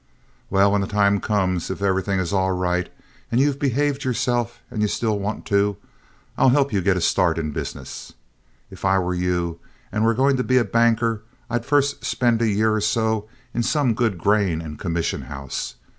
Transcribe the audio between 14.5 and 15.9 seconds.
and commission house.